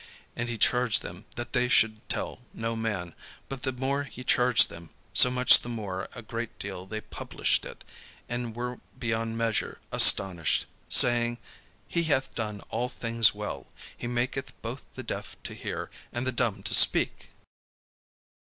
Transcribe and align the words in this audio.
And 0.35 0.49
he 0.49 0.57
charged 0.57 1.03
them 1.03 1.25
that 1.35 1.53
they 1.53 1.69
should 1.69 2.09
tell 2.09 2.39
no 2.55 2.75
man: 2.75 3.13
but 3.49 3.61
the 3.61 3.71
more 3.71 4.05
he 4.05 4.23
charged 4.23 4.67
them, 4.67 4.89
so 5.13 5.29
much 5.29 5.59
the 5.59 5.69
more 5.69 6.07
a 6.15 6.23
great 6.23 6.57
deal 6.57 6.87
they 6.87 7.01
published 7.01 7.65
it; 7.65 7.83
and 8.27 8.55
were 8.55 8.79
beyond 8.97 9.37
measure 9.37 9.77
astonished, 9.91 10.65
saying: 10.89 11.37
"He 11.87 12.05
hath 12.05 12.33
done 12.33 12.61
all 12.71 12.89
things 12.89 13.35
well: 13.35 13.67
he 13.95 14.07
maketh 14.07 14.59
both 14.63 14.87
the 14.95 15.03
deaf 15.03 15.35
to 15.43 15.53
hear, 15.53 15.91
and 16.11 16.25
the 16.25 16.31
dumb 16.31 16.63
to 16.63 16.73
speak." 16.73 17.29